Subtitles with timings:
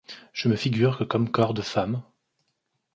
[0.33, 2.01] Je me figure que comme corps de femme…